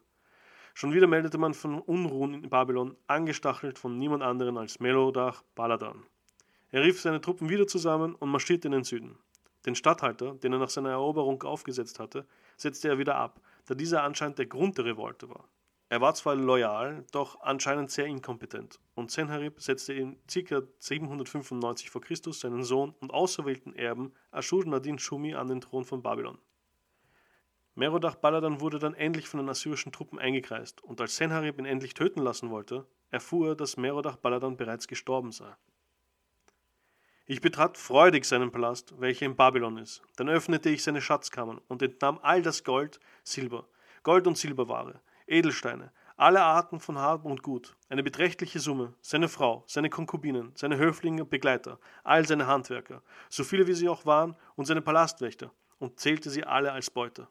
Schon 0.74 0.92
wieder 0.92 1.06
meldete 1.06 1.38
man 1.38 1.54
von 1.54 1.80
Unruhen 1.80 2.34
in 2.34 2.50
Babylon, 2.50 2.94
angestachelt 3.06 3.78
von 3.78 3.96
niemand 3.96 4.22
anderen 4.22 4.58
als 4.58 4.80
Melodach 4.80 5.44
Baladan. 5.54 6.04
Er 6.68 6.82
rief 6.82 7.00
seine 7.00 7.22
Truppen 7.22 7.48
wieder 7.48 7.66
zusammen 7.66 8.14
und 8.14 8.28
marschierte 8.28 8.68
in 8.68 8.72
den 8.72 8.84
Süden. 8.84 9.18
Den 9.64 9.74
Statthalter, 9.74 10.34
den 10.34 10.52
er 10.52 10.58
nach 10.58 10.68
seiner 10.68 10.90
Eroberung 10.90 11.42
aufgesetzt 11.42 11.98
hatte, 11.98 12.26
setzte 12.58 12.90
er 12.90 12.98
wieder 12.98 13.14
ab, 13.14 13.40
da 13.64 13.74
dieser 13.74 14.02
anscheinend 14.02 14.36
der 14.36 14.44
Grund 14.44 14.76
der 14.76 14.84
Revolte 14.84 15.30
war. 15.30 15.48
Er 15.88 16.00
war 16.00 16.14
zwar 16.14 16.34
loyal, 16.34 17.04
doch 17.12 17.40
anscheinend 17.40 17.92
sehr 17.92 18.06
inkompetent, 18.06 18.80
und 18.94 19.12
Senherib 19.12 19.60
setzte 19.60 19.92
in 19.92 20.18
ca. 20.26 20.62
795 20.78 21.90
v. 21.90 22.00
Chr. 22.00 22.32
seinen 22.32 22.64
Sohn 22.64 22.92
und 22.98 23.12
auserwählten 23.12 23.72
Erben 23.72 24.12
Ashur-Nadin 24.32 24.98
Shumi 24.98 25.34
an 25.34 25.46
den 25.46 25.60
Thron 25.60 25.84
von 25.84 26.02
Babylon. 26.02 26.38
Merodach 27.76 28.16
Baladan 28.16 28.60
wurde 28.60 28.80
dann 28.80 28.94
endlich 28.94 29.28
von 29.28 29.38
den 29.38 29.48
assyrischen 29.48 29.92
Truppen 29.92 30.18
eingekreist, 30.18 30.82
und 30.82 31.00
als 31.00 31.16
Senherib 31.16 31.58
ihn 31.60 31.66
endlich 31.66 31.94
töten 31.94 32.20
lassen 32.20 32.50
wollte, 32.50 32.86
erfuhr 33.10 33.50
er, 33.50 33.54
dass 33.54 33.76
Merodach 33.76 34.16
Baladan 34.16 34.56
bereits 34.56 34.88
gestorben 34.88 35.30
sei. 35.30 35.54
Ich 37.26 37.40
betrat 37.40 37.78
freudig 37.78 38.24
seinen 38.24 38.50
Palast, 38.50 39.00
welcher 39.00 39.26
in 39.26 39.36
Babylon 39.36 39.78
ist. 39.78 40.02
Dann 40.16 40.28
öffnete 40.28 40.70
ich 40.70 40.82
seine 40.82 41.00
Schatzkammern 41.00 41.60
und 41.68 41.82
entnahm 41.82 42.18
all 42.22 42.42
das 42.42 42.64
Gold, 42.64 42.98
Silber, 43.22 43.68
Gold 44.02 44.26
und 44.26 44.38
Silberware, 44.38 45.00
Edelsteine, 45.26 45.92
alle 46.16 46.42
Arten 46.42 46.80
von 46.80 46.98
Hab 46.98 47.24
und 47.24 47.42
Gut, 47.42 47.76
eine 47.88 48.02
beträchtliche 48.02 48.60
Summe, 48.60 48.94
seine 49.00 49.28
Frau, 49.28 49.64
seine 49.66 49.90
Konkubinen, 49.90 50.52
seine 50.54 50.78
Höflinge 50.78 51.24
und 51.24 51.30
Begleiter, 51.30 51.78
all 52.04 52.26
seine 52.26 52.46
Handwerker, 52.46 53.02
so 53.28 53.44
viele 53.44 53.66
wie 53.66 53.74
sie 53.74 53.88
auch 53.88 54.06
waren, 54.06 54.36
und 54.54 54.64
seine 54.66 54.82
Palastwächter, 54.82 55.52
und 55.78 56.00
zählte 56.00 56.30
sie 56.30 56.44
alle 56.44 56.72
als 56.72 56.90
Beute. 56.90 57.28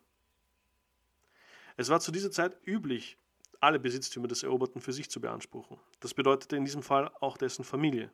Es 1.77 1.89
war 1.89 1.99
zu 1.99 2.11
dieser 2.11 2.31
Zeit 2.31 2.55
üblich, 2.65 3.17
alle 3.59 3.79
Besitztümer 3.79 4.27
des 4.27 4.43
Eroberten 4.43 4.81
für 4.81 4.93
sich 4.93 5.09
zu 5.09 5.19
beanspruchen. 5.19 5.77
Das 5.99 6.13
bedeutete 6.13 6.55
in 6.55 6.65
diesem 6.65 6.83
Fall 6.83 7.09
auch 7.19 7.37
dessen 7.37 7.65
Familie. 7.65 8.11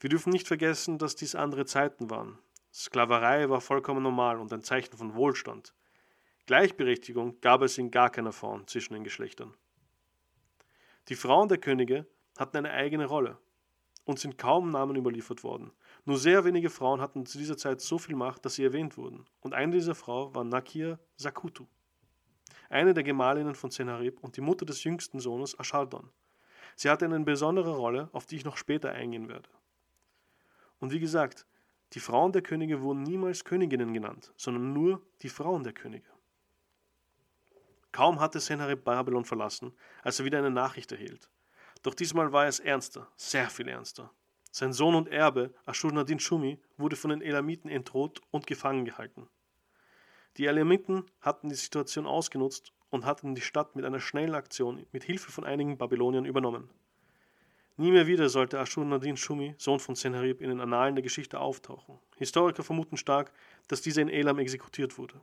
Wir 0.00 0.10
dürfen 0.10 0.30
nicht 0.30 0.46
vergessen, 0.46 0.98
dass 0.98 1.16
dies 1.16 1.34
andere 1.34 1.64
Zeiten 1.64 2.10
waren. 2.10 2.38
Sklaverei 2.72 3.48
war 3.48 3.60
vollkommen 3.60 4.02
normal 4.02 4.38
und 4.38 4.52
ein 4.52 4.62
Zeichen 4.62 4.96
von 4.96 5.14
Wohlstand. 5.14 5.72
Gleichberechtigung 6.48 7.42
gab 7.42 7.60
es 7.60 7.76
in 7.76 7.90
gar 7.90 8.08
keiner 8.08 8.32
Form 8.32 8.66
zwischen 8.66 8.94
den 8.94 9.04
Geschlechtern. 9.04 9.52
Die 11.08 11.14
Frauen 11.14 11.46
der 11.46 11.58
Könige 11.58 12.06
hatten 12.38 12.56
eine 12.56 12.70
eigene 12.70 13.04
Rolle 13.04 13.36
und 14.06 14.18
sind 14.18 14.38
kaum 14.38 14.70
Namen 14.70 14.96
überliefert 14.96 15.44
worden. 15.44 15.72
Nur 16.06 16.16
sehr 16.16 16.46
wenige 16.46 16.70
Frauen 16.70 17.02
hatten 17.02 17.26
zu 17.26 17.36
dieser 17.36 17.58
Zeit 17.58 17.82
so 17.82 17.98
viel 17.98 18.16
Macht, 18.16 18.46
dass 18.46 18.54
sie 18.54 18.64
erwähnt 18.64 18.96
wurden. 18.96 19.26
Und 19.40 19.52
eine 19.52 19.72
dieser 19.72 19.94
Frauen 19.94 20.34
war 20.34 20.42
Nakia 20.42 20.98
Sakutu. 21.16 21.66
eine 22.70 22.94
der 22.94 23.04
Gemahlinnen 23.04 23.54
von 23.54 23.70
Senharib 23.70 24.18
und 24.20 24.38
die 24.38 24.40
Mutter 24.40 24.64
des 24.64 24.82
jüngsten 24.84 25.20
Sohnes 25.20 25.54
Ashardon. 25.58 26.08
Sie 26.76 26.88
hatte 26.88 27.04
eine 27.04 27.20
besondere 27.20 27.76
Rolle, 27.76 28.08
auf 28.12 28.24
die 28.24 28.36
ich 28.36 28.46
noch 28.46 28.56
später 28.56 28.92
eingehen 28.92 29.28
werde. 29.28 29.50
Und 30.78 30.92
wie 30.92 31.00
gesagt, 31.00 31.46
die 31.92 32.00
Frauen 32.00 32.32
der 32.32 32.40
Könige 32.40 32.80
wurden 32.80 33.02
niemals 33.02 33.44
Königinnen 33.44 33.92
genannt, 33.92 34.32
sondern 34.38 34.72
nur 34.72 35.02
die 35.20 35.28
Frauen 35.28 35.62
der 35.62 35.74
Könige. 35.74 36.08
Kaum 37.92 38.20
hatte 38.20 38.40
Senharib 38.40 38.84
Babylon 38.84 39.24
verlassen, 39.24 39.72
als 40.02 40.18
er 40.18 40.24
wieder 40.24 40.38
eine 40.38 40.50
Nachricht 40.50 40.92
erhielt. 40.92 41.28
Doch 41.82 41.94
diesmal 41.94 42.32
war 42.32 42.46
es 42.46 42.60
ernster, 42.60 43.08
sehr 43.16 43.48
viel 43.48 43.68
ernster. 43.68 44.10
Sein 44.50 44.72
Sohn 44.72 44.94
und 44.94 45.08
Erbe, 45.08 45.54
Ashurnadin 45.66 46.18
Shumi, 46.18 46.58
wurde 46.76 46.96
von 46.96 47.10
den 47.10 47.22
Elamiten 47.22 47.70
entroht 47.70 48.20
und 48.30 48.46
gefangen 48.46 48.84
gehalten. 48.84 49.28
Die 50.36 50.46
Elamiten 50.46 51.04
hatten 51.20 51.48
die 51.48 51.54
Situation 51.54 52.06
ausgenutzt 52.06 52.72
und 52.90 53.04
hatten 53.04 53.34
die 53.34 53.40
Stadt 53.40 53.76
mit 53.76 53.84
einer 53.84 54.00
schnellen 54.00 54.34
Aktion 54.34 54.86
mit 54.92 55.04
Hilfe 55.04 55.30
von 55.30 55.44
einigen 55.44 55.78
Babyloniern 55.78 56.24
übernommen. 56.24 56.70
Nie 57.76 57.92
mehr 57.92 58.08
wieder 58.08 58.28
sollte 58.28 58.58
Ashur-Nadin 58.58 59.16
Shumi, 59.16 59.54
Sohn 59.56 59.78
von 59.78 59.94
Senherib, 59.94 60.40
in 60.40 60.48
den 60.48 60.60
Annalen 60.60 60.96
der 60.96 61.02
Geschichte 61.02 61.38
auftauchen. 61.38 61.98
Historiker 62.16 62.64
vermuten 62.64 62.96
stark, 62.96 63.32
dass 63.68 63.82
dieser 63.82 64.02
in 64.02 64.08
Elam 64.08 64.38
exekutiert 64.38 64.98
wurde. 64.98 65.20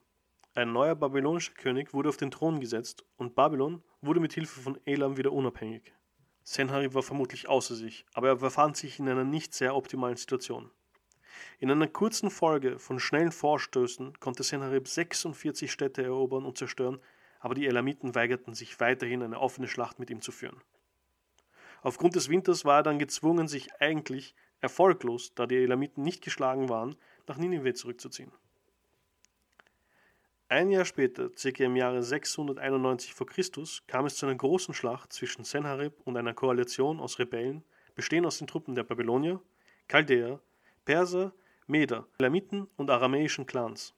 Ein 0.57 0.71
neuer 0.71 0.95
babylonischer 0.95 1.51
König 1.51 1.93
wurde 1.93 2.07
auf 2.07 2.15
den 2.15 2.31
Thron 2.31 2.61
gesetzt 2.61 3.03
und 3.17 3.35
Babylon 3.35 3.83
wurde 3.99 4.21
mit 4.21 4.31
Hilfe 4.31 4.61
von 4.61 4.79
Elam 4.85 5.17
wieder 5.17 5.33
unabhängig. 5.33 5.93
Senherib 6.45 6.93
war 6.93 7.03
vermutlich 7.03 7.49
außer 7.49 7.75
sich, 7.75 8.05
aber 8.13 8.29
er 8.29 8.35
befand 8.37 8.77
sich 8.77 8.97
in 8.97 9.09
einer 9.09 9.25
nicht 9.25 9.53
sehr 9.53 9.75
optimalen 9.75 10.15
Situation. 10.15 10.71
In 11.59 11.69
einer 11.69 11.87
kurzen 11.87 12.31
Folge 12.31 12.79
von 12.79 13.01
schnellen 13.01 13.33
Vorstößen 13.33 14.17
konnte 14.21 14.43
Senherib 14.43 14.87
46 14.87 15.69
Städte 15.69 16.03
erobern 16.03 16.45
und 16.45 16.57
zerstören, 16.57 17.01
aber 17.41 17.53
die 17.53 17.67
Elamiten 17.67 18.15
weigerten 18.15 18.53
sich 18.53 18.79
weiterhin 18.79 19.23
eine 19.23 19.41
offene 19.41 19.67
Schlacht 19.67 19.99
mit 19.99 20.09
ihm 20.09 20.21
zu 20.21 20.31
führen. 20.31 20.61
Aufgrund 21.81 22.15
des 22.15 22.29
Winters 22.29 22.63
war 22.63 22.79
er 22.79 22.83
dann 22.83 22.97
gezwungen, 22.97 23.49
sich 23.49 23.75
eigentlich 23.81 24.35
erfolglos, 24.61 25.33
da 25.35 25.47
die 25.47 25.57
Elamiten 25.57 26.01
nicht 26.01 26.23
geschlagen 26.23 26.69
waren, 26.69 26.95
nach 27.27 27.35
Ninive 27.35 27.73
zurückzuziehen. 27.73 28.31
Ein 30.55 30.69
Jahr 30.69 30.85
später, 30.85 31.31
circa 31.35 31.65
im 31.65 31.75
Jahre 31.75 32.01
691 32.01 33.13
v. 33.13 33.25
Chr., 33.25 33.43
kam 33.87 34.05
es 34.05 34.15
zu 34.15 34.25
einer 34.25 34.35
großen 34.35 34.73
Schlacht 34.73 35.11
zwischen 35.11 35.43
Senharib 35.43 35.99
und 36.05 36.15
einer 36.15 36.33
Koalition 36.33 37.01
aus 37.01 37.19
Rebellen, 37.19 37.65
bestehend 37.93 38.25
aus 38.25 38.37
den 38.37 38.47
Truppen 38.47 38.73
der 38.73 38.85
Babylonier, 38.85 39.41
Chaldäer, 39.89 40.39
Perser, 40.85 41.33
Meder, 41.67 42.07
Elamiten 42.17 42.67
und 42.77 42.89
aramäischen 42.89 43.45
Clans. 43.45 43.93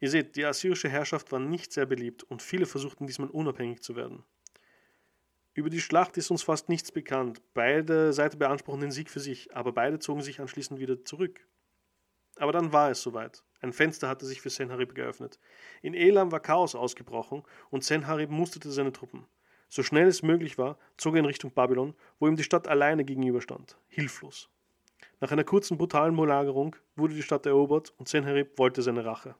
Ihr 0.00 0.10
seht, 0.10 0.34
die 0.34 0.44
assyrische 0.44 0.88
Herrschaft 0.88 1.30
war 1.30 1.38
nicht 1.38 1.72
sehr 1.72 1.86
beliebt 1.86 2.24
und 2.24 2.42
viele 2.42 2.66
versuchten 2.66 3.06
diesmal 3.06 3.30
unabhängig 3.30 3.80
zu 3.80 3.94
werden. 3.94 4.24
Über 5.54 5.70
die 5.70 5.80
Schlacht 5.80 6.16
ist 6.16 6.32
uns 6.32 6.42
fast 6.42 6.68
nichts 6.68 6.90
bekannt. 6.90 7.40
Beide 7.54 8.12
Seiten 8.12 8.40
beanspruchen 8.40 8.80
den 8.80 8.90
Sieg 8.90 9.10
für 9.10 9.20
sich, 9.20 9.54
aber 9.54 9.70
beide 9.70 10.00
zogen 10.00 10.22
sich 10.22 10.40
anschließend 10.40 10.80
wieder 10.80 11.04
zurück. 11.04 11.46
Aber 12.34 12.50
dann 12.50 12.72
war 12.72 12.90
es 12.90 13.00
soweit. 13.00 13.44
Ein 13.60 13.72
Fenster 13.72 14.08
hatte 14.08 14.26
sich 14.26 14.40
für 14.40 14.50
Senharib 14.50 14.94
geöffnet. 14.94 15.38
In 15.82 15.94
Elam 15.94 16.30
war 16.30 16.40
Chaos 16.40 16.74
ausgebrochen 16.74 17.42
und 17.70 17.84
Senharib 17.84 18.30
musterte 18.30 18.70
seine 18.70 18.92
Truppen. 18.92 19.26
So 19.68 19.82
schnell 19.82 20.06
es 20.06 20.22
möglich 20.22 20.58
war, 20.58 20.78
zog 20.96 21.14
er 21.14 21.20
in 21.20 21.26
Richtung 21.26 21.50
Babylon, 21.50 21.94
wo 22.18 22.28
ihm 22.28 22.36
die 22.36 22.44
Stadt 22.44 22.68
alleine 22.68 23.04
gegenüberstand, 23.04 23.76
hilflos. 23.88 24.48
Nach 25.20 25.32
einer 25.32 25.44
kurzen 25.44 25.76
brutalen 25.76 26.16
Belagerung 26.16 26.76
wurde 26.96 27.14
die 27.14 27.22
Stadt 27.22 27.44
erobert 27.46 27.92
und 27.98 28.08
Senherib 28.08 28.58
wollte 28.58 28.82
seine 28.82 29.04
Rache. 29.04 29.34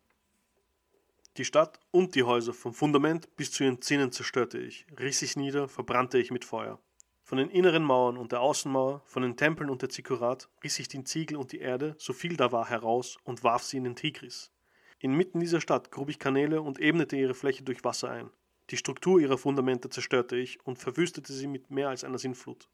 Die 1.37 1.45
Stadt 1.45 1.79
und 1.93 2.17
die 2.17 2.25
Häuser 2.25 2.53
vom 2.53 2.75
Fundament 2.75 3.37
bis 3.37 3.53
zu 3.53 3.63
ihren 3.63 3.81
Zinnen 3.81 4.11
zerstörte 4.11 4.59
ich, 4.59 4.87
riss 4.99 5.23
ich 5.23 5.37
nieder, 5.37 5.69
verbrannte 5.69 6.19
ich 6.19 6.33
mit 6.33 6.45
Feuer. 6.45 6.81
Von 7.29 7.37
den 7.37 7.51
inneren 7.51 7.85
Mauern 7.85 8.17
und 8.17 8.33
der 8.33 8.41
Außenmauer, 8.41 9.03
von 9.05 9.23
den 9.23 9.37
Tempeln 9.37 9.69
und 9.69 9.83
der 9.83 9.91
Zikurat 9.91 10.49
riss 10.65 10.79
ich 10.79 10.89
den 10.89 11.05
Ziegel 11.05 11.37
und 11.37 11.53
die 11.53 11.59
Erde, 11.59 11.95
so 11.99 12.15
viel 12.15 12.39
da 12.39 12.53
war, 12.53 12.71
heraus 12.71 13.19
und 13.23 13.45
warf 13.45 13.65
sie 13.65 13.77
in 13.77 13.85
den 13.85 13.97
Tigris. 13.97 14.51
Inmitten 14.99 15.39
dieser 15.39 15.61
Stadt 15.61 15.91
grub 15.91 16.09
ich 16.09 16.19
Kanäle 16.19 16.63
und 16.63 16.81
ebnete 16.81 17.17
ihre 17.17 17.35
Fläche 17.35 17.63
durch 17.65 17.85
Wasser 17.85 18.11
ein. 18.11 18.31
Die 18.71 18.79
Struktur 18.79 19.21
ihrer 19.21 19.37
Fundamente 19.37 19.91
zerstörte 19.91 20.37
ich 20.37 20.65
und 20.65 20.79
verwüstete 20.79 21.35
sie 21.35 21.49
mit 21.49 21.71
mehr 21.71 21.91
als 21.91 22.03
einer 22.03 22.17
Sinnflut. 22.17 22.71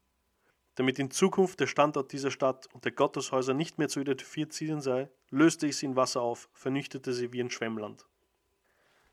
Damit 0.75 0.99
in 0.99 1.11
Zukunft 1.11 1.59
der 1.59 1.67
Standort 1.67 2.13
dieser 2.13 2.31
Stadt 2.31 2.69
und 2.73 2.85
der 2.85 2.93
Gotteshäuser 2.93 3.53
nicht 3.53 3.77
mehr 3.77 3.89
zu 3.89 3.99
identifizieren 3.99 4.79
sei, 4.79 5.09
löste 5.31 5.67
ich 5.67 5.75
sie 5.75 5.87
in 5.87 5.97
Wasser 5.97 6.21
auf, 6.21 6.47
vernichtete 6.53 7.11
sie 7.11 7.33
wie 7.33 7.41
ein 7.41 7.49
Schwemmland. 7.49 8.05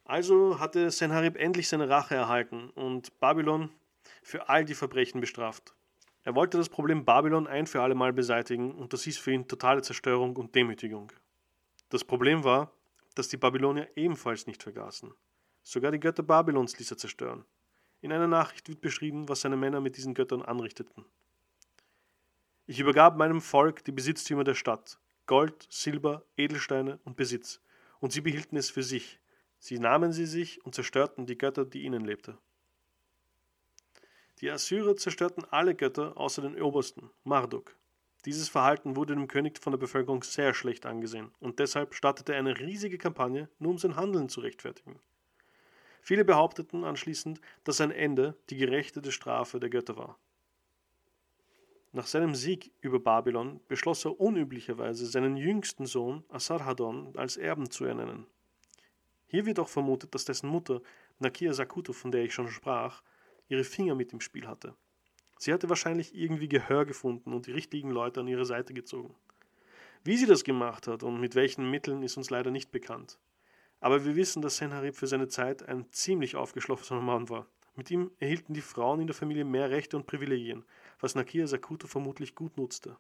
Also 0.04 0.60
hatte 0.60 0.92
Senharib 0.92 1.36
endlich 1.36 1.68
seine 1.68 1.88
Rache 1.88 2.14
erhalten 2.14 2.70
und 2.70 3.18
Babylon 3.18 3.70
für 4.22 4.48
all 4.48 4.64
die 4.64 4.74
Verbrechen 4.74 5.20
bestraft. 5.20 5.74
Er 6.24 6.34
wollte 6.34 6.56
das 6.56 6.68
Problem 6.68 7.04
Babylon 7.04 7.46
ein 7.46 7.66
für 7.66 7.82
alle 7.82 7.94
Mal 7.94 8.12
beseitigen 8.12 8.72
und 8.74 8.92
das 8.92 9.02
hieß 9.02 9.18
für 9.18 9.32
ihn 9.32 9.48
totale 9.48 9.82
Zerstörung 9.82 10.36
und 10.36 10.54
Demütigung. 10.54 11.12
Das 11.88 12.04
Problem 12.04 12.44
war, 12.44 12.72
dass 13.14 13.28
die 13.28 13.36
Babylonier 13.36 13.88
ebenfalls 13.96 14.46
nicht 14.46 14.62
vergaßen. 14.62 15.12
Sogar 15.62 15.90
die 15.90 16.00
Götter 16.00 16.22
Babylons 16.22 16.78
ließ 16.78 16.92
er 16.92 16.96
zerstören. 16.96 17.44
In 18.00 18.12
einer 18.12 18.28
Nachricht 18.28 18.68
wird 18.68 18.80
beschrieben, 18.80 19.28
was 19.28 19.42
seine 19.42 19.56
Männer 19.56 19.80
mit 19.80 19.96
diesen 19.96 20.14
Göttern 20.14 20.42
anrichteten. 20.42 21.04
Ich 22.66 22.80
übergab 22.80 23.16
meinem 23.16 23.40
Volk 23.40 23.84
die 23.84 23.92
Besitztümer 23.92 24.44
der 24.44 24.54
Stadt, 24.54 24.98
Gold, 25.26 25.66
Silber, 25.70 26.24
Edelsteine 26.36 26.98
und 27.04 27.16
Besitz, 27.16 27.60
und 28.00 28.12
sie 28.12 28.20
behielten 28.20 28.56
es 28.56 28.70
für 28.70 28.82
sich. 28.82 29.20
Sie 29.58 29.78
nahmen 29.78 30.12
sie 30.12 30.26
sich 30.26 30.64
und 30.64 30.74
zerstörten 30.74 31.26
die 31.26 31.38
Götter, 31.38 31.64
die 31.64 31.82
ihnen 31.82 32.04
lebte. 32.04 32.38
Die 34.42 34.50
Assyrer 34.50 34.96
zerstörten 34.96 35.44
alle 35.52 35.72
Götter 35.72 36.16
außer 36.16 36.42
den 36.42 36.60
obersten, 36.60 37.10
Marduk. 37.22 37.76
Dieses 38.24 38.48
Verhalten 38.48 38.96
wurde 38.96 39.14
dem 39.14 39.28
König 39.28 39.60
von 39.60 39.70
der 39.70 39.78
Bevölkerung 39.78 40.24
sehr 40.24 40.52
schlecht 40.52 40.84
angesehen 40.84 41.30
und 41.38 41.60
deshalb 41.60 41.94
startete 41.94 42.32
er 42.32 42.40
eine 42.40 42.58
riesige 42.58 42.98
Kampagne, 42.98 43.48
nur 43.60 43.70
um 43.70 43.78
sein 43.78 43.94
Handeln 43.94 44.28
zu 44.28 44.40
rechtfertigen. 44.40 44.98
Viele 46.00 46.24
behaupteten 46.24 46.82
anschließend, 46.82 47.40
dass 47.62 47.76
sein 47.76 47.92
Ende 47.92 48.36
die 48.50 48.56
gerechte 48.56 49.12
Strafe 49.12 49.60
der 49.60 49.70
Götter 49.70 49.96
war. 49.96 50.18
Nach 51.92 52.08
seinem 52.08 52.34
Sieg 52.34 52.72
über 52.80 52.98
Babylon 52.98 53.60
beschloss 53.68 54.04
er 54.04 54.18
unüblicherweise, 54.18 55.06
seinen 55.06 55.36
jüngsten 55.36 55.86
Sohn 55.86 56.24
Asarhaddon 56.30 57.16
als 57.16 57.36
Erben 57.36 57.70
zu 57.70 57.84
ernennen. 57.84 58.26
Hier 59.28 59.46
wird 59.46 59.60
auch 59.60 59.68
vermutet, 59.68 60.12
dass 60.16 60.24
dessen 60.24 60.48
Mutter, 60.48 60.82
Nakia 61.20 61.52
Sakuto, 61.52 61.92
von 61.92 62.10
der 62.10 62.24
ich 62.24 62.34
schon 62.34 62.48
sprach, 62.48 63.02
ihre 63.52 63.64
Finger 63.64 63.94
mit 63.94 64.12
im 64.12 64.20
Spiel 64.20 64.48
hatte. 64.48 64.74
Sie 65.38 65.52
hatte 65.52 65.68
wahrscheinlich 65.68 66.14
irgendwie 66.14 66.48
Gehör 66.48 66.84
gefunden 66.86 67.32
und 67.32 67.46
die 67.46 67.52
richtigen 67.52 67.90
Leute 67.90 68.20
an 68.20 68.28
ihre 68.28 68.44
Seite 68.44 68.74
gezogen. 68.74 69.14
Wie 70.04 70.16
sie 70.16 70.26
das 70.26 70.42
gemacht 70.42 70.88
hat 70.88 71.02
und 71.02 71.20
mit 71.20 71.34
welchen 71.34 71.70
Mitteln 71.70 72.02
ist 72.02 72.16
uns 72.16 72.30
leider 72.30 72.50
nicht 72.50 72.72
bekannt. 72.72 73.18
Aber 73.80 74.04
wir 74.04 74.16
wissen, 74.16 74.42
dass 74.42 74.56
Senharib 74.56 74.96
für 74.96 75.06
seine 75.06 75.28
Zeit 75.28 75.68
ein 75.68 75.90
ziemlich 75.90 76.36
aufgeschlossener 76.36 77.00
Mann 77.00 77.28
war. 77.28 77.46
Mit 77.74 77.90
ihm 77.90 78.10
erhielten 78.18 78.54
die 78.54 78.60
Frauen 78.60 79.00
in 79.00 79.06
der 79.06 79.14
Familie 79.14 79.44
mehr 79.44 79.70
Rechte 79.70 79.96
und 79.96 80.06
Privilegien, 80.06 80.64
was 81.00 81.14
Nakia 81.14 81.46
Sakuto 81.46 81.86
vermutlich 81.86 82.34
gut 82.34 82.56
nutzte. 82.56 82.96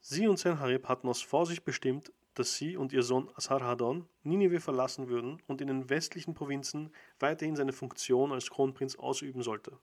Sie 0.00 0.26
und 0.28 0.38
Senharib 0.38 0.88
hatten 0.88 1.08
aus 1.08 1.22
Vorsicht 1.22 1.64
bestimmt, 1.64 2.12
dass 2.34 2.56
sie 2.56 2.76
und 2.76 2.92
ihr 2.92 3.02
Sohn 3.02 3.30
Asarhaddon 3.34 4.06
Ninive 4.22 4.60
verlassen 4.60 5.08
würden 5.08 5.42
und 5.46 5.60
in 5.60 5.68
den 5.68 5.90
westlichen 5.90 6.34
Provinzen 6.34 6.92
weiterhin 7.18 7.56
seine 7.56 7.72
Funktion 7.72 8.32
als 8.32 8.50
Kronprinz 8.50 8.96
ausüben 8.96 9.42
sollte. 9.42 9.78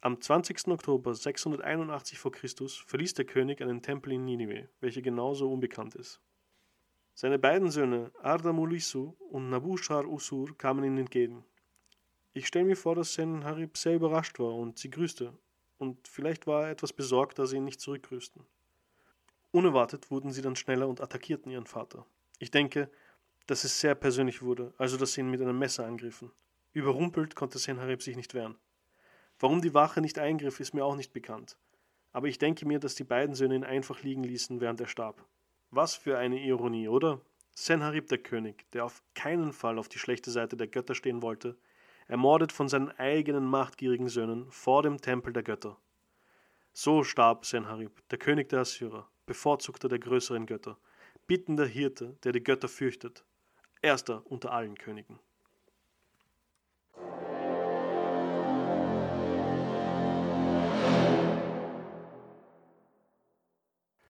Am 0.00 0.20
20. 0.20 0.68
Oktober 0.68 1.14
681 1.14 2.18
v. 2.18 2.30
Chr. 2.30 2.48
verließ 2.86 3.14
der 3.14 3.24
König 3.24 3.60
einen 3.60 3.82
Tempel 3.82 4.12
in 4.12 4.24
Ninive, 4.24 4.68
welcher 4.80 5.02
genauso 5.02 5.50
unbekannt 5.50 5.94
ist. 5.96 6.20
Seine 7.14 7.38
beiden 7.38 7.70
Söhne 7.70 8.12
Ardamulisu 8.22 9.14
und 9.30 9.48
Nabushar 9.48 10.06
Usur 10.06 10.56
kamen 10.58 10.84
ihnen 10.84 10.98
entgegen. 10.98 11.44
Ich 12.34 12.46
stelle 12.46 12.66
mir 12.66 12.76
vor, 12.76 12.94
dass 12.94 13.14
Senharib 13.14 13.78
sehr 13.78 13.96
überrascht 13.96 14.38
war 14.38 14.54
und 14.54 14.78
sie 14.78 14.90
grüßte, 14.90 15.32
und 15.78 16.06
vielleicht 16.06 16.46
war 16.46 16.64
er 16.64 16.70
etwas 16.70 16.92
besorgt, 16.92 17.38
da 17.38 17.46
sie 17.46 17.56
ihn 17.56 17.64
nicht 17.64 17.80
zurückgrüßten. 17.80 18.44
Unerwartet 19.56 20.10
wurden 20.10 20.32
sie 20.32 20.42
dann 20.42 20.54
schneller 20.54 20.86
und 20.86 21.00
attackierten 21.00 21.50
ihren 21.50 21.64
Vater. 21.64 22.04
Ich 22.38 22.50
denke, 22.50 22.90
dass 23.46 23.64
es 23.64 23.80
sehr 23.80 23.94
persönlich 23.94 24.42
wurde, 24.42 24.74
also 24.76 24.98
dass 24.98 25.14
sie 25.14 25.22
ihn 25.22 25.30
mit 25.30 25.40
einem 25.40 25.58
Messer 25.58 25.86
angriffen. 25.86 26.30
Überrumpelt 26.74 27.34
konnte 27.36 27.58
Senharib 27.58 28.02
sich 28.02 28.16
nicht 28.16 28.34
wehren. 28.34 28.58
Warum 29.38 29.62
die 29.62 29.72
Wache 29.72 30.02
nicht 30.02 30.18
eingriff, 30.18 30.60
ist 30.60 30.74
mir 30.74 30.84
auch 30.84 30.94
nicht 30.94 31.14
bekannt. 31.14 31.56
Aber 32.12 32.28
ich 32.28 32.36
denke 32.36 32.66
mir, 32.66 32.78
dass 32.78 32.96
die 32.96 33.04
beiden 33.04 33.34
Söhne 33.34 33.54
ihn 33.54 33.64
einfach 33.64 34.02
liegen 34.02 34.24
ließen, 34.24 34.60
während 34.60 34.78
er 34.82 34.88
starb. 34.88 35.24
Was 35.70 35.94
für 35.94 36.18
eine 36.18 36.38
Ironie, 36.38 36.88
oder? 36.88 37.22
Senharib 37.54 38.08
der 38.08 38.18
König, 38.18 38.70
der 38.72 38.84
auf 38.84 39.02
keinen 39.14 39.54
Fall 39.54 39.78
auf 39.78 39.88
die 39.88 39.98
schlechte 39.98 40.30
Seite 40.30 40.58
der 40.58 40.68
Götter 40.68 40.94
stehen 40.94 41.22
wollte, 41.22 41.56
ermordet 42.08 42.52
von 42.52 42.68
seinen 42.68 42.90
eigenen 42.90 43.46
machtgierigen 43.46 44.10
Söhnen 44.10 44.50
vor 44.50 44.82
dem 44.82 45.00
Tempel 45.00 45.32
der 45.32 45.44
Götter. 45.44 45.78
So 46.74 47.04
starb 47.04 47.46
Senharib, 47.46 48.06
der 48.10 48.18
König 48.18 48.50
der 48.50 48.60
Assyrer, 48.60 49.08
bevorzugter 49.26 49.88
der 49.88 49.98
größeren 49.98 50.46
Götter, 50.46 50.78
bittender 51.26 51.66
Hirte, 51.66 52.16
der 52.24 52.32
die 52.32 52.42
Götter 52.42 52.68
fürchtet. 52.68 53.24
erster 53.82 54.26
unter 54.26 54.52
allen 54.52 54.76
Königen. 54.76 55.18